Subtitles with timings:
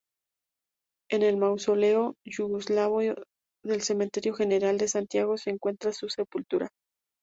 [1.11, 3.01] En el mausoleo yugoslavo
[3.61, 6.69] del Cementerio General de Santiago se encuentra su sepultura.